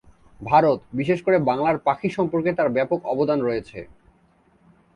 ভারত, 0.41 0.79
বিশেষ 0.93 1.19
করে 1.21 1.37
বাংলার 1.49 1.77
পাখি 1.77 2.09
সম্পর্কে 2.09 2.51
তার 2.53 2.69
ব্যাপক 2.69 2.99
অবদান 3.05 3.39
রয়েছে। 3.41 3.79